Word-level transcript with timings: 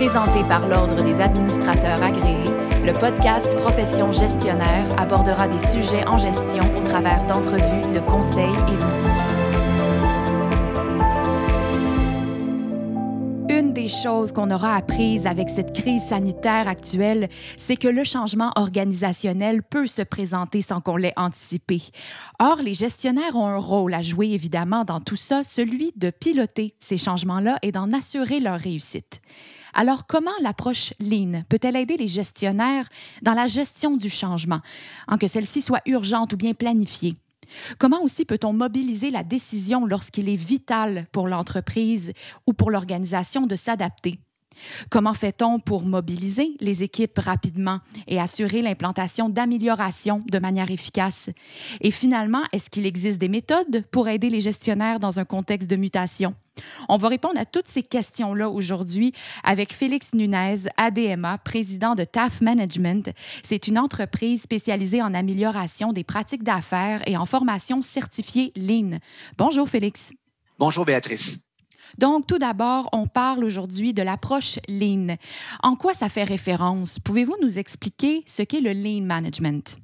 Présenté 0.00 0.42
par 0.44 0.66
l'Ordre 0.66 1.04
des 1.04 1.20
administrateurs 1.20 2.02
agréés, 2.02 2.50
le 2.86 2.94
podcast 2.94 3.54
Profession 3.56 4.12
gestionnaire 4.12 4.86
abordera 4.98 5.46
des 5.46 5.58
sujets 5.58 6.08
en 6.08 6.16
gestion 6.16 6.62
au 6.74 6.82
travers 6.82 7.26
d'entrevues, 7.26 7.92
de 7.92 8.00
conseils 8.00 8.48
et 8.48 8.78
d'outils. 8.78 9.20
Une 13.50 13.74
des 13.74 13.88
choses 13.88 14.32
qu'on 14.32 14.50
aura 14.50 14.74
apprises 14.74 15.26
avec 15.26 15.50
cette 15.50 15.74
crise 15.78 16.04
sanitaire 16.04 16.66
actuelle, 16.66 17.28
c'est 17.58 17.76
que 17.76 17.88
le 17.88 18.02
changement 18.02 18.52
organisationnel 18.56 19.62
peut 19.62 19.86
se 19.86 20.00
présenter 20.00 20.62
sans 20.62 20.80
qu'on 20.80 20.96
l'ait 20.96 21.12
anticipé. 21.18 21.82
Or, 22.38 22.62
les 22.62 22.72
gestionnaires 22.72 23.36
ont 23.36 23.48
un 23.48 23.58
rôle 23.58 23.92
à 23.92 24.00
jouer 24.00 24.28
évidemment 24.28 24.84
dans 24.84 25.00
tout 25.00 25.16
ça, 25.16 25.42
celui 25.42 25.92
de 25.96 26.08
piloter 26.08 26.72
ces 26.78 26.96
changements-là 26.96 27.58
et 27.60 27.70
d'en 27.70 27.92
assurer 27.92 28.40
leur 28.40 28.58
réussite. 28.58 29.20
Alors, 29.74 30.06
comment 30.06 30.30
l'approche 30.42 30.92
Lean 31.00 31.42
peut-elle 31.48 31.76
aider 31.76 31.96
les 31.96 32.08
gestionnaires 32.08 32.88
dans 33.22 33.34
la 33.34 33.46
gestion 33.46 33.96
du 33.96 34.10
changement, 34.10 34.60
en 35.08 35.18
que 35.18 35.26
celle-ci 35.26 35.62
soit 35.62 35.82
urgente 35.86 36.32
ou 36.32 36.36
bien 36.36 36.54
planifiée? 36.54 37.14
Comment 37.78 38.02
aussi 38.02 38.24
peut-on 38.24 38.52
mobiliser 38.52 39.10
la 39.10 39.24
décision 39.24 39.86
lorsqu'il 39.86 40.28
est 40.28 40.36
vital 40.36 41.06
pour 41.12 41.28
l'entreprise 41.28 42.12
ou 42.46 42.52
pour 42.52 42.70
l'organisation 42.70 43.46
de 43.46 43.56
s'adapter? 43.56 44.18
Comment 44.90 45.14
fait-on 45.14 45.58
pour 45.58 45.84
mobiliser 45.84 46.54
les 46.60 46.82
équipes 46.82 47.18
rapidement 47.18 47.80
et 48.06 48.20
assurer 48.20 48.62
l'implantation 48.62 49.28
d'améliorations 49.28 50.22
de 50.30 50.38
manière 50.38 50.70
efficace? 50.70 51.30
Et 51.80 51.90
finalement, 51.90 52.42
est-ce 52.52 52.68
qu'il 52.70 52.86
existe 52.86 53.18
des 53.18 53.28
méthodes 53.28 53.84
pour 53.90 54.08
aider 54.08 54.28
les 54.28 54.40
gestionnaires 54.40 55.00
dans 55.00 55.18
un 55.18 55.24
contexte 55.24 55.70
de 55.70 55.76
mutation? 55.76 56.34
On 56.88 56.96
va 56.96 57.08
répondre 57.08 57.38
à 57.38 57.44
toutes 57.44 57.68
ces 57.68 57.82
questions-là 57.82 58.48
aujourd'hui 58.48 59.12
avec 59.44 59.72
Félix 59.72 60.14
Nunez, 60.14 60.54
ADMA, 60.76 61.38
président 61.38 61.94
de 61.94 62.04
TAF 62.04 62.40
Management. 62.40 63.10
C'est 63.42 63.68
une 63.68 63.78
entreprise 63.78 64.42
spécialisée 64.42 65.02
en 65.02 65.14
amélioration 65.14 65.92
des 65.92 66.04
pratiques 66.04 66.42
d'affaires 66.42 67.02
et 67.06 67.16
en 67.16 67.26
formation 67.26 67.82
certifiée 67.82 68.52
Lean. 68.56 68.98
Bonjour 69.38 69.68
Félix. 69.68 70.12
Bonjour 70.58 70.84
Béatrice. 70.84 71.46
Donc, 71.98 72.26
tout 72.26 72.38
d'abord, 72.38 72.88
on 72.92 73.06
parle 73.06 73.44
aujourd'hui 73.44 73.92
de 73.92 74.02
l'approche 74.02 74.58
Lean. 74.68 75.16
En 75.62 75.74
quoi 75.74 75.94
ça 75.94 76.08
fait 76.08 76.24
référence? 76.24 76.98
Pouvez-vous 76.98 77.36
nous 77.42 77.58
expliquer 77.58 78.22
ce 78.26 78.42
qu'est 78.42 78.60
le 78.60 78.72
Lean 78.72 79.02
Management? 79.02 79.78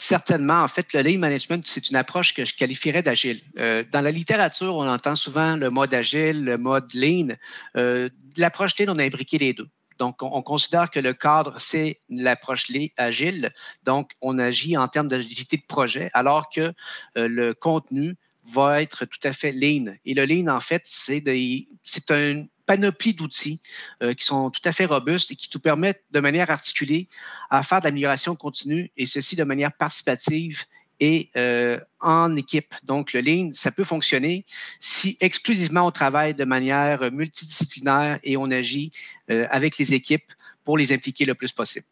Certainement. 0.00 0.62
En 0.62 0.68
fait, 0.68 0.92
le 0.92 1.02
Lean 1.02 1.18
Management, 1.18 1.66
c'est 1.66 1.90
une 1.90 1.96
approche 1.96 2.32
que 2.32 2.44
je 2.44 2.54
qualifierais 2.54 3.02
d'agile. 3.02 3.40
Euh, 3.58 3.82
dans 3.90 4.00
la 4.00 4.12
littérature, 4.12 4.76
on 4.76 4.88
entend 4.88 5.16
souvent 5.16 5.56
le 5.56 5.70
mode 5.70 5.92
agile, 5.92 6.44
le 6.44 6.56
mode 6.56 6.86
Lean. 6.94 7.30
Euh, 7.76 8.08
l'approche 8.36 8.78
Lean, 8.78 8.94
on 8.94 8.98
a 9.00 9.02
imbriqué 9.02 9.38
les 9.38 9.54
deux. 9.54 9.68
Donc, 9.98 10.22
on, 10.22 10.40
considère 10.42 10.88
que 10.88 11.00
le 11.00 11.14
cadre, 11.14 11.56
c'est 11.58 12.00
l'approche 12.08 12.70
agile. 12.96 13.52
Donc, 13.82 14.12
on 14.20 14.38
agit 14.38 14.76
en 14.76 14.86
termes 14.86 15.08
d'agilité 15.08 15.56
de 15.56 15.66
projet, 15.66 16.10
alors 16.14 16.48
que 16.48 16.72
euh, 17.16 17.26
le 17.26 17.52
contenu, 17.52 18.14
va 18.52 18.80
être 18.80 19.04
tout 19.04 19.18
à 19.24 19.32
fait 19.32 19.50
lean. 19.50 19.94
Et 20.04 20.14
le 20.14 20.24
lean, 20.24 20.46
en 20.46 20.60
fait, 20.60 20.82
c'est 20.84 21.18
une 21.26 22.48
panoplie 22.68 23.14
d'outils 23.14 23.60
euh, 24.02 24.12
qui 24.12 24.26
sont 24.26 24.50
tout 24.50 24.60
à 24.64 24.72
fait 24.72 24.84
robustes 24.84 25.30
et 25.30 25.36
qui 25.36 25.48
nous 25.52 25.60
permettent 25.60 26.04
de 26.10 26.20
manière 26.20 26.50
articulée 26.50 27.08
à 27.50 27.62
faire 27.62 27.80
de 27.80 27.86
l'amélioration 27.86 28.36
continue 28.36 28.92
et 28.96 29.06
ceci 29.06 29.34
de 29.36 29.44
manière 29.44 29.72
participative 29.72 30.64
et 31.00 31.30
euh, 31.36 31.80
en 32.00 32.36
équipe. 32.36 32.74
Donc, 32.82 33.12
le 33.14 33.20
lean, 33.20 33.50
ça 33.54 33.70
peut 33.70 33.84
fonctionner 33.84 34.44
si 34.80 35.16
exclusivement 35.20 35.86
on 35.86 35.92
travaille 35.92 36.34
de 36.34 36.44
manière 36.44 37.10
multidisciplinaire 37.10 38.18
et 38.22 38.36
on 38.36 38.50
agit 38.50 38.92
euh, 39.30 39.46
avec 39.50 39.78
les 39.78 39.94
équipes 39.94 40.30
pour 40.64 40.76
les 40.76 40.92
impliquer 40.92 41.24
le 41.24 41.34
plus 41.34 41.52
possible. 41.52 41.86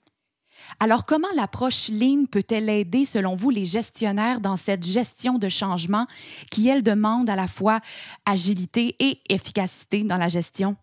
Alors, 0.81 1.07
comment 1.07 1.29
l'approche 1.35 1.89
Lean 1.89 2.27
peut-elle 2.31 2.69
aider, 2.69 3.05
selon 3.05 3.35
vous, 3.35 3.51
les 3.51 3.65
gestionnaires 3.65 4.41
dans 4.41 4.57
cette 4.57 4.85
gestion 4.85 5.39
de 5.39 5.49
changement 5.49 6.07
qui, 6.51 6.69
elle, 6.69 6.83
demande 6.83 7.31
à 7.31 7.37
la 7.37 7.47
fois 7.47 7.81
agilité 8.25 8.97
et 8.99 9.21
efficacité 9.29 10.05
dans 10.05 10.19
la 10.19 10.29
gestion? 10.29 10.77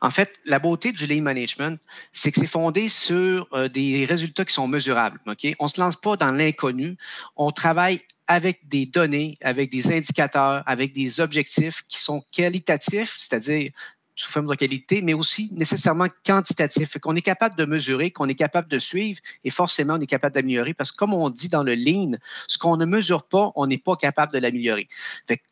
En 0.00 0.10
fait, 0.10 0.34
la 0.44 0.58
beauté 0.58 0.92
du 0.92 1.06
lean 1.06 1.22
management, 1.22 1.80
c'est 2.12 2.30
que 2.30 2.40
c'est 2.40 2.46
fondé 2.46 2.88
sur 2.88 3.48
euh, 3.52 3.68
des 3.68 4.04
résultats 4.04 4.44
qui 4.44 4.52
sont 4.52 4.68
mesurables. 4.68 5.18
On 5.26 5.64
ne 5.64 5.68
se 5.68 5.80
lance 5.80 5.96
pas 5.96 6.16
dans 6.16 6.32
l'inconnu. 6.32 6.96
On 7.36 7.50
travaille 7.50 8.00
avec 8.26 8.68
des 8.68 8.86
données, 8.86 9.38
avec 9.42 9.70
des 9.70 9.92
indicateurs, 9.92 10.62
avec 10.66 10.92
des 10.92 11.20
objectifs 11.20 11.82
qui 11.88 11.98
sont 11.98 12.22
qualitatifs, 12.32 13.16
c'est-à-dire 13.18 13.70
sous 14.16 14.30
forme 14.30 14.46
de 14.46 14.54
qualité, 14.54 15.02
mais 15.02 15.14
aussi 15.14 15.50
nécessairement 15.52 16.06
quantitatif. 16.24 16.98
Qu'on 16.98 17.16
est 17.16 17.22
capable 17.22 17.56
de 17.56 17.64
mesurer, 17.64 18.10
qu'on 18.10 18.28
est 18.28 18.34
capable 18.34 18.68
de 18.68 18.78
suivre 18.78 19.20
et 19.42 19.50
forcément 19.50 19.94
on 19.94 20.00
est 20.00 20.06
capable 20.06 20.34
d'améliorer 20.34 20.74
parce 20.74 20.92
que 20.92 20.96
comme 20.96 21.14
on 21.14 21.30
dit 21.30 21.48
dans 21.48 21.62
le 21.62 21.74
lean, 21.74 22.16
ce 22.46 22.58
qu'on 22.58 22.76
ne 22.76 22.86
mesure 22.86 23.24
pas, 23.24 23.52
on 23.56 23.66
n'est 23.66 23.78
pas 23.78 23.96
capable 23.96 24.32
de 24.32 24.38
l'améliorer. 24.38 24.88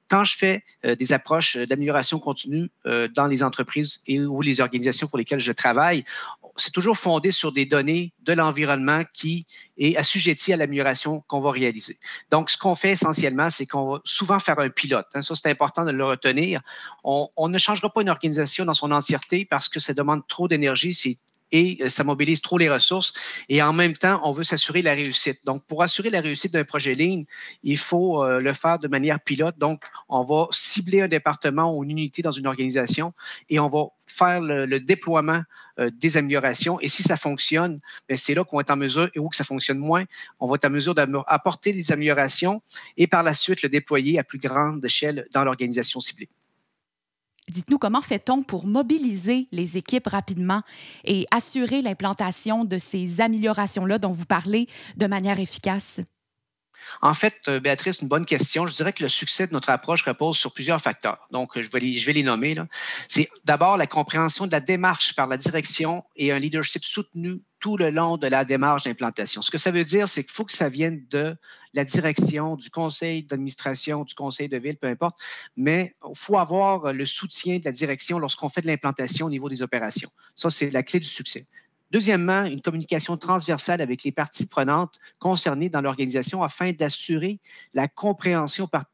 Quand 0.08 0.24
je 0.24 0.36
fais 0.36 0.62
euh, 0.84 0.94
des 0.94 1.12
approches 1.14 1.56
d'amélioration 1.56 2.18
continue 2.18 2.68
euh, 2.86 3.08
dans 3.08 3.26
les 3.26 3.42
entreprises 3.42 4.00
et 4.06 4.20
ou 4.20 4.42
les 4.42 4.60
organisations 4.60 5.06
pour 5.08 5.16
lesquelles 5.18 5.40
je 5.40 5.52
travaille, 5.52 6.04
c'est 6.56 6.72
toujours 6.72 6.96
fondé 6.96 7.30
sur 7.30 7.52
des 7.52 7.64
données 7.64 8.12
de 8.20 8.32
l'environnement 8.32 9.02
qui 9.12 9.46
est 9.78 9.96
assujetti 9.96 10.52
à 10.52 10.56
l'amélioration 10.56 11.22
qu'on 11.26 11.40
va 11.40 11.50
réaliser. 11.50 11.98
Donc, 12.30 12.50
ce 12.50 12.58
qu'on 12.58 12.74
fait 12.74 12.92
essentiellement, 12.92 13.50
c'est 13.50 13.66
qu'on 13.66 13.92
va 13.92 14.00
souvent 14.04 14.38
faire 14.38 14.58
un 14.58 14.68
pilote. 14.68 15.06
Hein. 15.14 15.22
ça, 15.22 15.34
c'est 15.34 15.50
important 15.50 15.84
de 15.84 15.90
le 15.90 16.04
retenir. 16.04 16.60
On, 17.04 17.28
ne 17.48 17.58
changera 17.58 17.90
pas 17.90 18.02
une 18.02 18.10
organisation 18.10 18.64
dans 18.64 18.74
son 18.74 18.90
entièreté 18.90 19.44
parce 19.44 19.68
que 19.68 19.80
ça 19.80 19.94
demande 19.94 20.26
trop 20.28 20.48
d'énergie, 20.48 20.94
et 21.52 21.78
euh, 21.80 21.88
ça 21.90 22.02
mobilise 22.02 22.40
trop 22.40 22.58
les 22.58 22.68
ressources. 22.68 23.12
Et 23.48 23.62
en 23.62 23.72
même 23.72 23.92
temps, 23.92 24.20
on 24.24 24.32
veut 24.32 24.44
s'assurer 24.44 24.82
la 24.82 24.94
réussite. 24.94 25.44
Donc, 25.44 25.64
pour 25.66 25.82
assurer 25.82 26.10
la 26.10 26.20
réussite 26.20 26.52
d'un 26.52 26.64
projet 26.64 26.94
ligne, 26.94 27.24
il 27.62 27.78
faut 27.78 28.24
euh, 28.24 28.40
le 28.40 28.52
faire 28.52 28.78
de 28.78 28.88
manière 28.88 29.20
pilote. 29.20 29.58
Donc, 29.58 29.82
on 30.08 30.24
va 30.24 30.48
cibler 30.50 31.02
un 31.02 31.08
département 31.08 31.76
ou 31.76 31.84
une 31.84 31.90
unité 31.90 32.22
dans 32.22 32.30
une 32.30 32.46
organisation 32.46 33.12
et 33.48 33.60
on 33.60 33.68
va 33.68 33.84
faire 34.06 34.40
le, 34.40 34.80
déploiement 34.80 35.42
euh, 35.78 35.90
des 35.90 36.16
améliorations. 36.16 36.80
Et 36.80 36.88
si 36.88 37.02
ça 37.02 37.16
fonctionne, 37.16 37.80
ben, 38.08 38.16
c'est 38.16 38.34
là 38.34 38.44
qu'on 38.44 38.60
être 38.60 38.70
en 38.70 38.76
mesure, 38.76 39.10
et 39.14 39.18
où 39.18 39.28
que 39.28 39.36
ça 39.36 39.44
fonctionne 39.44 39.78
moins, 39.78 40.04
on 40.40 40.46
va 40.46 40.56
être 40.56 40.64
en 40.64 40.70
mesure 40.70 40.94
d'apporter 40.94 41.72
des 41.72 41.92
améliorations 41.92 42.62
et 42.96 43.06
par 43.06 43.22
la 43.22 43.34
suite 43.34 43.62
le 43.62 43.68
déployer 43.68 44.18
à 44.18 44.24
plus 44.24 44.38
grande 44.38 44.84
échelle 44.84 45.26
dans 45.32 45.44
l'organisation 45.44 46.00
ciblée. 46.00 46.28
Dites-nous 47.48 47.78
comment 47.78 48.02
fait-on 48.02 48.42
pour 48.42 48.66
mobiliser 48.66 49.48
les 49.50 49.76
équipes 49.76 50.06
rapidement 50.06 50.62
et 51.04 51.26
assurer 51.30 51.82
l'implantation 51.82 52.64
de 52.64 52.78
ces 52.78 53.20
améliorations-là 53.20 53.98
dont 53.98 54.12
vous 54.12 54.26
parlez 54.26 54.68
de 54.96 55.06
manière 55.06 55.40
efficace? 55.40 56.00
En 57.00 57.14
fait, 57.14 57.34
euh, 57.48 57.60
Béatrice, 57.60 58.00
une 58.00 58.08
bonne 58.08 58.26
question. 58.26 58.66
Je 58.66 58.74
dirais 58.74 58.92
que 58.92 59.02
le 59.02 59.08
succès 59.08 59.46
de 59.46 59.52
notre 59.52 59.70
approche 59.70 60.02
repose 60.02 60.36
sur 60.36 60.52
plusieurs 60.52 60.80
facteurs. 60.80 61.26
Donc, 61.30 61.56
les, 61.56 61.98
je 61.98 62.06
vais 62.06 62.12
les 62.12 62.22
nommer. 62.22 62.56
C'est 63.08 63.28
d'abord 63.44 63.76
la 63.76 63.86
compréhension 63.86 64.46
de 64.46 64.52
la 64.52 64.60
démarche 64.60 65.14
par 65.14 65.26
la 65.26 65.36
direction 65.36 66.04
et 66.16 66.32
un 66.32 66.38
leadership 66.38 66.84
soutenu 66.84 67.42
tout 67.62 67.76
le 67.76 67.90
long 67.90 68.16
de 68.18 68.26
la 68.26 68.44
démarche 68.44 68.82
d'implantation. 68.82 69.40
Ce 69.40 69.50
que 69.50 69.56
ça 69.56 69.70
veut 69.70 69.84
dire, 69.84 70.08
c'est 70.08 70.24
qu'il 70.24 70.32
faut 70.32 70.44
que 70.44 70.52
ça 70.52 70.68
vienne 70.68 71.06
de 71.10 71.36
la 71.74 71.84
direction, 71.84 72.56
du 72.56 72.70
conseil 72.70 73.22
d'administration, 73.22 74.02
du 74.02 74.14
conseil 74.14 74.48
de 74.48 74.58
ville, 74.58 74.76
peu 74.76 74.88
importe, 74.88 75.18
mais 75.56 75.94
il 76.04 76.18
faut 76.18 76.36
avoir 76.38 76.92
le 76.92 77.06
soutien 77.06 77.60
de 77.60 77.64
la 77.64 77.70
direction 77.70 78.18
lorsqu'on 78.18 78.48
fait 78.48 78.62
de 78.62 78.66
l'implantation 78.66 79.26
au 79.26 79.30
niveau 79.30 79.48
des 79.48 79.62
opérations. 79.62 80.10
Ça, 80.34 80.50
c'est 80.50 80.70
la 80.70 80.82
clé 80.82 80.98
du 80.98 81.08
succès. 81.08 81.46
Deuxièmement, 81.92 82.44
une 82.44 82.62
communication 82.62 83.16
transversale 83.16 83.80
avec 83.80 84.02
les 84.02 84.12
parties 84.12 84.48
prenantes 84.48 84.98
concernées 85.20 85.68
dans 85.68 85.82
l'organisation 85.82 86.42
afin 86.42 86.72
d'assurer 86.72 87.38
la 87.74 87.86
compréhension 87.86 88.66
par 88.66 88.86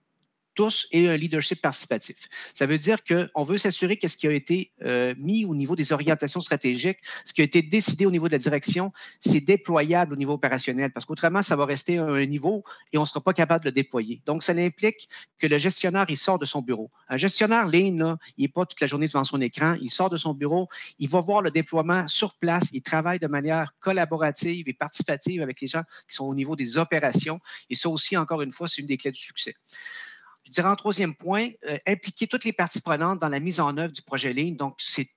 tous 0.58 0.88
et 0.90 1.08
un 1.08 1.16
leadership 1.16 1.62
participatif. 1.62 2.16
Ça 2.52 2.66
veut 2.66 2.78
dire 2.78 2.98
qu'on 3.04 3.44
veut 3.44 3.58
s'assurer 3.58 3.96
que 3.96 4.08
ce 4.08 4.16
qui 4.16 4.26
a 4.26 4.32
été 4.32 4.72
euh, 4.82 5.14
mis 5.16 5.44
au 5.44 5.54
niveau 5.54 5.76
des 5.76 5.92
orientations 5.92 6.40
stratégiques, 6.40 6.98
ce 7.24 7.32
qui 7.32 7.42
a 7.42 7.44
été 7.44 7.62
décidé 7.62 8.06
au 8.06 8.10
niveau 8.10 8.26
de 8.26 8.32
la 8.32 8.38
direction, 8.38 8.90
c'est 9.20 9.38
déployable 9.38 10.14
au 10.14 10.16
niveau 10.16 10.32
opérationnel, 10.32 10.90
parce 10.90 11.06
qu'autrement, 11.06 11.42
ça 11.42 11.54
va 11.54 11.64
rester 11.64 11.98
à 11.98 12.06
un 12.06 12.26
niveau 12.26 12.64
et 12.92 12.98
on 12.98 13.02
ne 13.02 13.06
sera 13.06 13.20
pas 13.20 13.32
capable 13.34 13.60
de 13.60 13.68
le 13.68 13.72
déployer. 13.72 14.20
Donc, 14.26 14.42
ça 14.42 14.52
implique 14.52 15.08
que 15.38 15.46
le 15.46 15.58
gestionnaire, 15.58 16.06
il 16.08 16.16
sort 16.16 16.40
de 16.40 16.44
son 16.44 16.60
bureau. 16.60 16.90
Un 17.08 17.18
gestionnaire 17.18 17.68
ligne, 17.68 18.16
il 18.36 18.42
n'est 18.42 18.48
pas 18.48 18.66
toute 18.66 18.80
la 18.80 18.88
journée 18.88 19.06
devant 19.06 19.22
son 19.22 19.40
écran, 19.40 19.76
il 19.80 19.90
sort 19.90 20.10
de 20.10 20.16
son 20.16 20.34
bureau, 20.34 20.66
il 20.98 21.08
va 21.08 21.20
voir 21.20 21.40
le 21.40 21.52
déploiement 21.52 22.08
sur 22.08 22.34
place, 22.34 22.70
il 22.72 22.82
travaille 22.82 23.20
de 23.20 23.28
manière 23.28 23.74
collaborative 23.78 24.68
et 24.68 24.74
participative 24.74 25.40
avec 25.40 25.60
les 25.60 25.68
gens 25.68 25.84
qui 26.08 26.16
sont 26.16 26.24
au 26.24 26.34
niveau 26.34 26.56
des 26.56 26.78
opérations. 26.78 27.38
Et 27.70 27.76
ça 27.76 27.88
aussi, 27.88 28.16
encore 28.16 28.42
une 28.42 28.50
fois, 28.50 28.66
c'est 28.66 28.80
une 28.80 28.88
des 28.88 28.96
clés 28.96 29.12
du 29.12 29.20
succès. 29.20 29.54
Je 30.48 30.52
dirais 30.52 30.68
en 30.68 30.76
troisième 30.76 31.14
point, 31.14 31.50
euh, 31.68 31.76
impliquer 31.86 32.26
toutes 32.26 32.44
les 32.44 32.54
parties 32.54 32.80
prenantes 32.80 33.20
dans 33.20 33.28
la 33.28 33.38
mise 33.38 33.60
en 33.60 33.76
œuvre 33.76 33.92
du 33.92 34.00
projet 34.02 34.32
ligne. 34.32 34.56
Donc, 34.56 34.76
c'est 34.78 35.08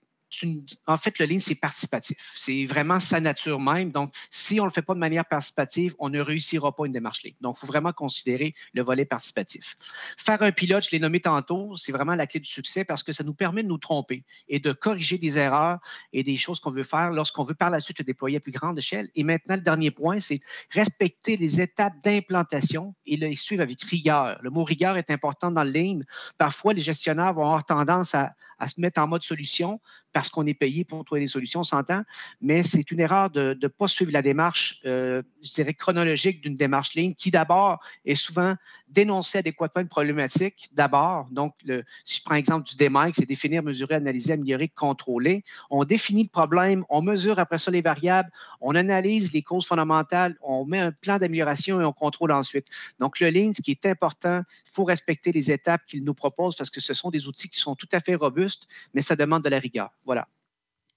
en 0.88 0.98
fait, 0.98 1.20
le 1.20 1.26
Lean, 1.26 1.40
c'est 1.40 1.60
participatif. 1.60 2.32
C'est 2.36 2.66
vraiment 2.66 3.00
sa 3.00 3.20
nature 3.20 3.60
même. 3.60 3.92
Donc, 3.92 4.14
si 4.30 4.60
on 4.60 4.64
ne 4.64 4.70
le 4.70 4.74
fait 4.74 4.82
pas 4.82 4.94
de 4.94 5.00
manière 5.00 5.26
participative, 5.26 5.96
on 6.00 6.10
ne 6.10 6.20
réussira 6.20 6.76
pas 6.76 6.86
une 6.86 6.94
démarche 6.94 7.24
Lean. 7.24 7.32
Donc, 7.42 7.58
il 7.58 7.60
faut 7.62 7.68
vraiment 7.68 7.92
considérer 7.92 8.54
le 8.74 8.84
volet 8.84 9.06
participatif. 9.06 9.76
Faire 10.18 10.42
un 10.42 10.52
pilote, 10.52 10.86
je 10.86 10.92
l'ai 10.92 11.00
nommé 11.00 11.20
tantôt, 11.20 11.76
c'est 11.76 11.92
vraiment 11.92 12.16
la 12.16 12.28
clé 12.28 12.40
du 12.40 12.50
succès 12.50 12.86
parce 12.86 13.04
que 13.04 13.14
ça 13.14 13.24
nous 13.24 13.34
permet 13.34 13.64
de 13.64 13.68
nous 13.68 13.78
tromper 13.78 14.24
et 14.48 14.60
de 14.60 14.72
corriger 14.72 15.18
des 15.18 15.38
erreurs 15.38 15.80
et 16.14 16.24
des 16.24 16.38
choses 16.38 16.60
qu'on 16.60 16.72
veut 16.72 16.84
faire 16.84 17.12
lorsqu'on 17.12 17.44
veut 17.44 17.56
par 17.56 17.70
la 17.70 17.80
suite 17.80 18.00
le 18.00 18.06
déployer 18.06 18.38
à 18.38 18.40
plus 18.40 18.52
grande 18.52 18.78
échelle. 18.78 19.10
Et 19.16 19.24
maintenant, 19.24 19.56
le 19.56 19.62
dernier 19.62 19.92
point, 19.92 20.20
c'est 20.20 20.40
respecter 20.70 21.38
les 21.38 21.62
étapes 21.62 21.94
d'implantation 22.04 22.96
et 23.06 23.18
le 23.18 23.36
suivre 23.36 23.62
avec 23.62 23.82
rigueur. 23.82 24.40
Le 24.42 24.50
mot 24.50 24.64
rigueur 24.64 24.98
est 24.98 25.10
important 25.10 25.52
dans 25.52 25.64
le 25.64 25.72
Lean. 25.72 26.00
Parfois, 26.38 26.74
les 26.74 26.82
gestionnaires 26.82 27.34
vont 27.34 27.44
avoir 27.44 27.66
tendance 27.66 28.16
à, 28.16 28.34
à 28.62 28.70
se 28.70 28.80
mettre 28.80 29.02
en 29.02 29.08
mode 29.08 29.24
solution 29.24 29.82
parce 30.14 30.30
qu'on 30.30 30.46
est 30.46 30.54
payé 30.54 30.84
pour 30.84 31.04
trouver 31.04 31.22
des 31.22 31.28
solutions, 31.28 31.62
on 31.62 31.64
s'entend, 31.64 32.04
mais 32.42 32.64
c'est 32.64 32.92
une 32.92 33.00
erreur 33.00 33.30
de 33.30 33.58
ne 33.60 33.68
pas 33.68 33.88
suivre 33.88 34.12
la 34.12 34.22
démarche, 34.22 34.80
euh, 34.86 35.24
je 35.42 35.52
dirais, 35.52 35.74
chronologique 35.74 36.42
d'une 36.42 36.56
démarche 36.56 36.94
ligne 36.94 37.16
qui, 37.16 37.32
d'abord, 37.32 37.80
est 38.06 38.16
souvent 38.16 38.56
dénoncer 38.88 39.40
adéquatement 39.40 39.82
une 39.82 39.88
problématique, 39.88 40.70
d'abord. 40.74 41.28
Donc, 41.32 41.56
si 42.04 42.18
je 42.18 42.24
prends 42.24 42.36
l'exemple 42.36 42.68
du 42.68 42.76
DMAIC, 42.76 43.16
c'est 43.16 43.26
définir, 43.26 43.64
mesurer, 43.64 43.96
analyser, 43.96 44.34
améliorer, 44.34 44.68
contrôler. 44.68 45.44
On 45.70 45.86
définit 45.86 46.24
le 46.24 46.30
problème, 46.30 46.84
on 46.90 47.02
mesure 47.02 47.40
après 47.40 47.58
ça 47.58 47.72
les 47.72 47.82
variables, 47.82 48.30
on 48.60 48.76
analyse 48.76 49.32
les 49.32 49.42
causes 49.42 49.66
fondamentales, 49.66 50.36
on 50.42 50.66
met 50.66 50.80
un 50.80 50.92
plan 50.92 51.18
d'amélioration 51.18 51.80
et 51.80 51.86
on 51.86 51.94
contrôle 51.94 52.34
ensuite. 52.34 52.68
Donc, 53.00 53.20
le 53.22 53.30
Lean, 53.30 53.54
ce 53.56 53.62
qui 53.62 53.72
est 53.72 53.86
important, 53.86 54.42
il 54.66 54.72
faut 54.72 54.84
respecter 54.84 55.32
les 55.32 55.52
étapes 55.52 55.86
qu'il 55.86 56.04
nous 56.04 56.14
propose 56.14 56.56
parce 56.56 56.70
que 56.70 56.82
ce 56.82 56.94
sont 56.94 57.10
des 57.10 57.28
outils 57.28 57.50
qui 57.50 57.60
sont 57.60 57.76
tout 57.76 57.90
à 57.94 58.02
fait 58.02 58.16
robustes, 58.16 58.51
mais 58.94 59.02
ça 59.02 59.16
demande 59.16 59.44
de 59.44 59.50
la 59.50 59.60
rigueur. 59.60 59.90
Voilà. 60.06 60.28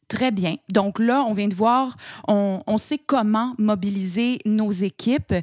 Très 0.08 0.30
bien. 0.30 0.56
Donc 0.70 0.98
là, 0.98 1.24
on 1.26 1.32
vient 1.32 1.48
de 1.48 1.54
voir, 1.54 1.96
on, 2.28 2.78
sait 2.78 2.98
comment 2.98 3.54
mobiliser 3.58 4.38
nos 4.44 4.70
équipes. 4.70 5.34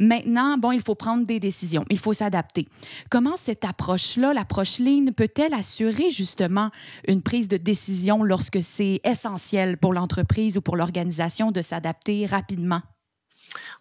Maintenant, 0.00 0.56
bon, 0.56 0.72
il 0.72 0.80
faut 0.80 0.94
prendre 0.94 1.26
des 1.26 1.38
décisions, 1.38 1.84
il 1.90 1.98
faut 1.98 2.12
s'adapter. 2.12 2.66
Comment 3.10 3.36
cette 3.36 3.64
approche-là, 3.64 4.32
l'approche 4.32 4.78
Lean, 4.78 5.12
peut-elle 5.14 5.54
assurer 5.54 6.10
justement 6.10 6.70
une 7.06 7.22
prise 7.22 7.48
de 7.48 7.56
décision 7.56 8.22
lorsque 8.22 8.62
c'est 8.62 9.00
essentiel 9.04 9.76
pour 9.76 9.92
l'entreprise 9.92 10.56
ou 10.56 10.60
pour 10.60 10.76
l'organisation 10.76 11.52
de 11.52 11.60
s'adapter 11.60 12.26
rapidement? 12.26 12.80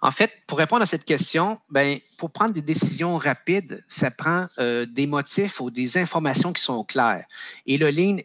En 0.02 0.12
fait, 0.12 0.32
pour 0.48 0.58
répondre 0.58 0.82
à 0.82 0.86
cette 0.86 1.06
question, 1.06 1.60
ben, 1.70 2.00
pour 2.18 2.32
prendre 2.32 2.54
des 2.54 2.62
décisions 2.62 3.18
rapides, 3.18 3.84
ça 3.88 4.12
prend 4.12 4.48
euh, 4.60 4.86
des 4.86 5.08
motifs 5.08 5.60
ou 5.60 5.70
des 5.70 5.98
informations 5.98 6.54
qui 6.54 6.62
sont 6.62 6.84
claires. 6.84 7.26
Et 7.66 7.78
le 7.78 7.90
Lean 7.90 8.18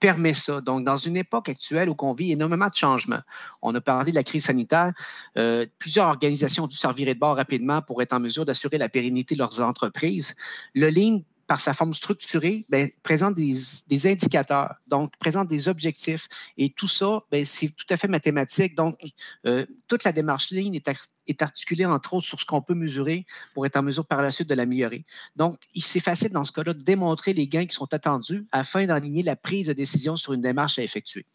permet 0.00 0.34
ça. 0.34 0.60
Donc, 0.60 0.84
dans 0.84 0.96
une 0.96 1.16
époque 1.16 1.48
actuelle 1.48 1.88
où 1.88 1.96
on 2.00 2.12
vit 2.12 2.32
énormément 2.32 2.68
de 2.68 2.74
changements, 2.74 3.22
on 3.62 3.74
a 3.74 3.80
parlé 3.80 4.12
de 4.12 4.16
la 4.16 4.22
crise 4.22 4.44
sanitaire, 4.44 4.92
euh, 5.38 5.66
plusieurs 5.78 6.08
organisations 6.08 6.64
ont 6.64 6.68
dû 6.68 6.76
servir 6.76 7.08
de 7.12 7.18
bord 7.18 7.36
rapidement 7.36 7.82
pour 7.82 8.02
être 8.02 8.12
en 8.12 8.20
mesure 8.20 8.44
d'assurer 8.44 8.78
la 8.78 8.88
pérennité 8.88 9.34
de 9.34 9.40
leurs 9.40 9.60
entreprises. 9.60 10.36
Le 10.74 10.90
Lean 10.90 11.20
par 11.46 11.60
sa 11.60 11.74
forme 11.74 11.94
structurée, 11.94 12.64
ben, 12.68 12.90
présente 13.02 13.34
des, 13.34 14.06
indicateurs, 14.06 14.74
donc 14.86 15.16
présente 15.18 15.48
des 15.48 15.68
objectifs. 15.68 16.28
Et 16.56 16.70
tout 16.70 16.88
ça, 16.88 17.22
ben, 17.30 17.44
c'est 17.44 17.68
tout 17.68 17.86
à 17.90 17.96
fait 17.96 18.08
mathématique. 18.08 18.74
Donc, 18.74 18.98
euh, 19.46 19.64
toute 19.86 20.04
la 20.04 20.12
démarche 20.12 20.50
ligne 20.50 20.74
est, 20.74 20.90
est, 21.28 21.42
articulée, 21.42 21.84
entre 21.84 22.14
autres, 22.14 22.26
sur 22.26 22.40
ce 22.40 22.44
qu'on 22.44 22.62
peut 22.62 22.74
mesurer 22.74 23.26
pour 23.54 23.64
être 23.64 23.76
en 23.76 23.82
mesure 23.82 24.06
par 24.06 24.22
la 24.22 24.30
suite 24.30 24.48
de 24.48 24.54
l'améliorer. 24.54 25.04
Donc, 25.36 25.58
c'est 25.76 26.00
facile 26.00 26.30
dans 26.30 26.44
ce 26.44 26.52
cas-là 26.52 26.74
de 26.74 26.82
démontrer 26.82 27.32
les 27.32 27.46
gains 27.46 27.66
qui 27.66 27.74
sont 27.74 27.92
attendus 27.94 28.46
afin 28.50 28.86
d'aligner 28.86 29.22
la 29.22 29.36
prise 29.36 29.68
de 29.68 29.72
décision 29.72 30.16
sur 30.16 30.32
une 30.32 30.42
démarche 30.42 30.78
à 30.78 30.82
effectuer. 30.82 31.26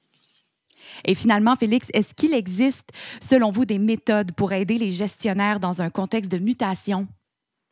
Et 1.05 1.15
finalement, 1.15 1.55
Félix, 1.55 1.87
est-ce 1.93 2.13
qu'il 2.13 2.33
existe, 2.33 2.89
selon 3.21 3.51
vous, 3.51 3.65
des 3.65 3.79
méthodes 3.79 4.33
pour 4.33 4.51
aider 4.51 4.77
les 4.77 4.91
gestionnaires 4.91 5.59
dans 5.59 5.81
un 5.81 5.89
contexte 5.89 6.31
de 6.31 6.37
mutation? 6.37 7.07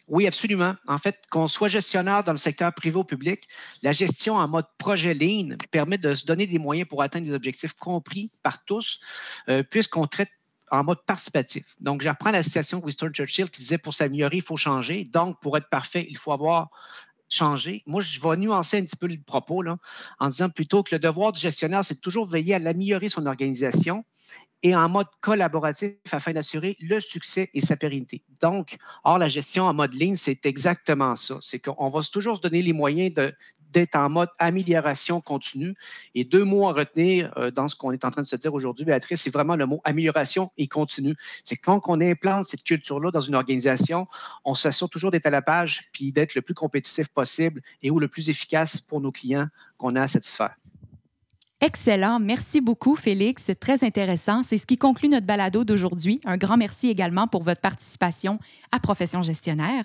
Oui, 0.09 0.25
absolument. 0.25 0.75
En 0.87 0.97
fait, 0.97 1.21
qu'on 1.29 1.45
soit 1.45 1.67
gestionnaire 1.67 2.23
dans 2.23 2.31
le 2.31 2.37
secteur 2.37 2.73
privé 2.73 2.97
ou 2.97 3.03
public, 3.03 3.47
la 3.83 3.93
gestion 3.93 4.35
en 4.35 4.47
mode 4.47 4.65
projet 4.79 5.13
Lean 5.13 5.55
permet 5.69 5.99
de 5.99 6.15
se 6.15 6.25
donner 6.25 6.47
des 6.47 6.57
moyens 6.57 6.87
pour 6.87 7.03
atteindre 7.03 7.27
des 7.27 7.33
objectifs 7.33 7.73
compris 7.73 8.31
par 8.41 8.65
tous, 8.65 8.99
euh, 9.49 9.61
puisqu'on 9.61 10.07
traite 10.07 10.29
en 10.71 10.83
mode 10.83 11.03
participatif. 11.05 11.75
Donc, 11.79 12.01
j'apprends 12.01 12.31
la 12.31 12.41
citation 12.41 12.79
de 12.79 12.85
Winston 12.85 13.11
Churchill 13.13 13.49
qui 13.51 13.61
disait 13.61 13.77
pour 13.77 13.93
s'améliorer, 13.93 14.37
il 14.37 14.43
faut 14.43 14.57
changer. 14.57 15.03
Donc, 15.03 15.39
pour 15.41 15.55
être 15.57 15.69
parfait, 15.69 16.07
il 16.09 16.17
faut 16.17 16.31
avoir 16.31 16.69
changé. 17.29 17.83
Moi, 17.85 18.01
je 18.01 18.19
vais 18.19 18.37
nuancer 18.37 18.79
un 18.79 18.85
petit 18.85 18.95
peu 18.95 19.07
le 19.07 19.21
propos 19.23 19.63
en 20.19 20.29
disant 20.29 20.49
plutôt 20.49 20.81
que 20.81 20.95
le 20.95 20.99
devoir 20.99 21.31
du 21.33 21.39
gestionnaire, 21.39 21.85
c'est 21.85 22.01
toujours 22.01 22.25
veiller 22.25 22.55
à 22.55 22.59
l'améliorer 22.59 23.09
son 23.09 23.27
organisation 23.27 24.03
et 24.63 24.75
en 24.75 24.89
mode 24.89 25.07
collaboratif 25.21 25.93
afin 26.11 26.33
d'assurer 26.33 26.75
le 26.79 26.99
succès 26.99 27.49
et 27.53 27.61
sa 27.61 27.77
pérennité. 27.77 28.23
Donc, 28.41 28.77
or, 29.03 29.17
la 29.17 29.29
gestion 29.29 29.65
en 29.65 29.73
mode 29.73 29.93
ligne, 29.93 30.15
c'est 30.15 30.45
exactement 30.45 31.15
ça. 31.15 31.37
C'est 31.41 31.59
qu'on 31.59 31.89
va 31.89 32.01
toujours 32.01 32.37
se 32.37 32.41
donner 32.41 32.61
les 32.61 32.73
moyens 32.73 33.13
d'être 33.71 33.95
en 33.95 34.09
mode 34.09 34.29
amélioration 34.39 35.21
continue. 35.21 35.75
Et 36.15 36.23
deux 36.23 36.43
mots 36.43 36.67
à 36.67 36.73
retenir 36.73 37.31
euh, 37.37 37.51
dans 37.51 37.67
ce 37.67 37.75
qu'on 37.75 37.91
est 37.91 38.03
en 38.03 38.11
train 38.11 38.21
de 38.21 38.27
se 38.27 38.35
dire 38.35 38.53
aujourd'hui, 38.53 38.85
Béatrice, 38.85 39.21
c'est 39.21 39.33
vraiment 39.33 39.55
le 39.55 39.65
mot 39.65 39.81
amélioration 39.83 40.51
et 40.57 40.67
continue. 40.67 41.15
C'est 41.43 41.55
quand 41.55 41.81
on 41.87 42.01
implante 42.01 42.45
cette 42.45 42.63
culture-là 42.63 43.11
dans 43.11 43.21
une 43.21 43.35
organisation, 43.35 44.07
on 44.43 44.55
s'assure 44.55 44.89
toujours 44.89 45.11
d'être 45.11 45.27
à 45.27 45.31
la 45.31 45.41
page 45.41 45.89
puis 45.93 46.11
d'être 46.11 46.35
le 46.35 46.41
plus 46.41 46.55
compétitif 46.55 47.09
possible 47.09 47.61
et 47.81 47.91
ou 47.91 47.99
le 47.99 48.07
plus 48.07 48.29
efficace 48.29 48.79
pour 48.79 49.01
nos 49.01 49.11
clients 49.11 49.47
qu'on 49.77 49.95
a 49.95 50.01
à 50.01 50.07
satisfaire. 50.07 50.55
Excellent. 51.61 52.19
Merci 52.21 52.61
beaucoup, 52.61 52.95
Félix. 52.95 53.43
C'est 53.45 53.59
très 53.59 53.83
intéressant. 53.83 54.43
C'est 54.43 54.57
ce 54.57 54.65
qui 54.65 54.77
conclut 54.77 55.09
notre 55.09 55.25
balado 55.25 55.65
d'aujourd'hui. 55.65 56.21
Un 56.23 56.37
grand 56.37 56.55
merci 56.55 56.87
également 56.87 57.27
pour 57.27 57.43
votre 57.43 57.59
participation 57.59 58.39
à 58.71 58.79
Profession 58.79 59.21
gestionnaire. 59.21 59.83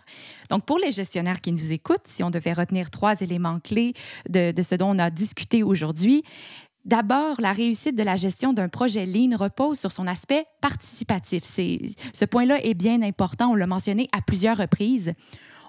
Donc, 0.51 0.65
pour 0.65 0.79
les 0.79 0.93
gestionnaires 0.93 1.41
qui 1.41 1.51
nous 1.51 1.73
écoutent, 1.73 2.07
si 2.07 2.23
on 2.23 2.31
devait 2.31 2.53
retenir 2.53 2.91
trois 2.91 3.21
éléments 3.21 3.59
clés 3.59 3.93
de, 4.29 4.53
ce 4.63 4.77
dont 4.77 4.91
on 4.91 4.99
a 4.99 5.11
discuté 5.11 5.63
aujourd'hui, 5.63 6.23
D'abord, 6.85 7.41
la 7.41 7.53
réussite 7.53 7.97
de 7.97 8.03
la 8.03 8.17
gestion 8.17 8.53
d'un 8.53 8.69
projet 8.69 9.07
Lean 9.07 9.35
repose 9.39 9.81
sur 9.81 9.91
son 9.91 10.07
aspect 10.07 10.45
participatif. 10.61 11.43
Ce 11.45 12.25
point-là 12.27 12.63
est 12.63 12.75
bien 12.75 13.01
important, 13.01 13.53
on 13.53 13.55
l'a 13.55 13.67
mentionné 13.67 14.07
à 14.13 14.21
plusieurs 14.21 14.59
reprises. 14.59 15.15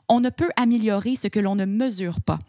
On 0.08 0.20
ne 0.20 0.30
peut 0.30 0.50
améliorer 0.56 1.16
ce 1.16 1.28
que 1.28 1.40
l'on 1.40 1.56
ne 1.56 1.66
mesure 1.66 2.22
pas. 2.22 2.40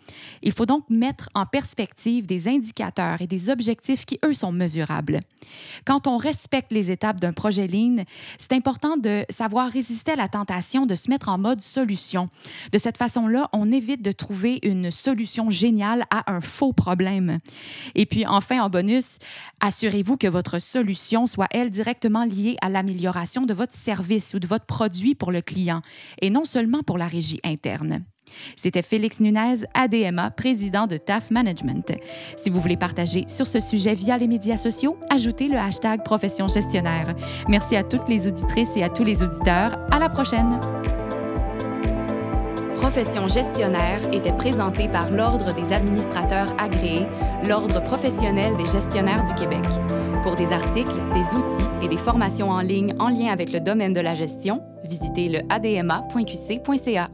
Il 0.43 0.53
faut 0.53 0.67
donc 0.67 0.85
mettre 0.91 1.29
en 1.35 1.47
perspective 1.47 2.27
des 2.27 2.49
indicateurs 2.49 3.23
et 3.23 3.27
des 3.27 3.51
objectifs 3.51 4.05
qui, 4.05 4.19
eux, 4.25 4.33
sont 4.33 4.53
mesurables. 4.53 5.21
Quand 5.85 6.07
on 6.07 6.17
respecte 6.17 6.73
les 6.73 6.91
étapes 6.91 7.21
d'un 7.21 7.33
projet 7.33 7.67
Lean, 7.67 8.05
c'est 8.39 8.53
important 8.53 8.97
de 8.97 9.25
savoir 9.31 9.71
résister 9.71 10.13
à 10.13 10.17
la 10.17 10.29
tentation 10.29 10.87
de 10.87 10.95
se 10.95 11.09
mettre 11.11 11.29
en 11.29 11.39
mode 11.39 11.61
solution. 11.61 12.29
De 12.73 12.79
cette 12.79 12.97
façon-là, 12.97 13.49
on 13.53 13.71
évite 13.71 14.03
de 14.03 14.13
trouver 14.13 14.59
une 14.63 14.91
solution 14.91 15.51
géniale 15.51 16.05
à 16.11 16.33
un 16.33 16.41
faux 16.41 16.73
problème. 16.73 17.39
Et 17.95 18.07
puis, 18.07 18.27
enfin, 18.27 18.61
en 18.61 18.71
bonus, 18.71 19.19
assurez-vous 19.61 20.17
que 20.17 20.27
votre 20.27 20.61
solution 20.61 21.27
soit, 21.27 21.49
elle, 21.51 21.71
directement 21.71 22.25
liée 22.25 22.57
à 22.61 22.69
l'amélioration 22.69 23.47
de 23.47 23.55
votre 23.55 23.75
service 23.75 24.35
ou 24.35 24.39
de 24.39 24.47
votre 24.47 24.67
produit 24.67 25.15
pour 25.15 25.33
le 25.33 25.41
client, 25.41 25.81
et 26.21 26.31
non 26.31 26.45
seulement 26.45 26.83
pour 26.83 26.99
la 26.99 27.07
régie 27.07 27.41
interne. 27.47 28.05
C'était 28.57 28.83
Félix 28.83 29.21
Nunez, 29.21 29.65
ADMA, 29.75 30.31
président 30.33 30.87
de 30.87 30.97
TAF 30.97 31.31
Management. 31.31 31.93
Si 32.37 32.51
vous 32.51 32.61
voulez 32.61 32.77
partager 32.77 33.25
sur 33.29 33.47
ce 33.47 33.61
sujet 33.61 33.95
via 33.95 34.19
les 34.19 34.27
médias 34.27 34.57
sociaux, 34.57 34.99
ajoutez 35.11 35.49
le 35.49 35.59
hashtag 35.59 36.03
Profession 36.03 36.49
Gestionnaire. 36.49 37.15
Merci 37.49 37.77
à 37.77 37.85
toutes 37.85 38.09
les 38.09 38.27
auditrices 38.27 38.77
et 38.77 38.83
à 38.83 38.89
tous 38.89 39.05
les 39.05 39.23
auditeurs. 39.23 39.79
À 39.91 39.99
la 39.99 40.09
prochaine! 40.09 40.61
Profession 42.77 43.27
gestionnaire 43.27 44.01
était 44.13 44.33
présentée 44.33 44.89
par 44.89 45.11
l'Ordre 45.11 45.53
des 45.55 45.73
administrateurs 45.73 46.55
agréés, 46.57 47.07
l'Ordre 47.45 47.83
professionnel 47.83 48.57
des 48.57 48.67
gestionnaires 48.67 49.25
du 49.25 49.35
Québec. 49.35 49.65
Pour 50.23 50.37
des 50.37 50.53
articles, 50.53 50.95
des 51.13 51.35
outils 51.35 51.67
et 51.83 51.89
des 51.89 51.97
formations 51.97 52.49
en 52.51 52.61
ligne 52.61 52.95
en 52.99 53.09
lien 53.09 53.33
avec 53.33 53.51
le 53.51 53.61
domaine 53.61 53.93
de 53.93 54.01
la 54.01 54.15
gestion, 54.15 54.63
visitez 54.85 55.29
le 55.29 55.41
adma.qc.ca. 55.49 57.09